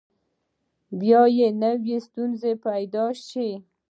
بیا 0.99 1.21
به 1.35 1.47
نوي 1.63 1.95
ستونزې 2.07 2.51
پیدا 2.65 3.05
شي. 3.27 3.49